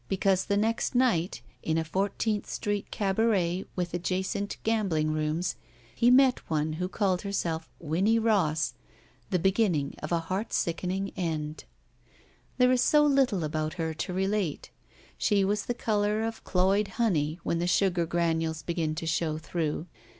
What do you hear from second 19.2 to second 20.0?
through.